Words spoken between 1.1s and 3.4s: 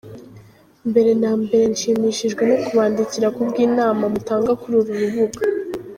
na mbere nshimishijwe no kubandikira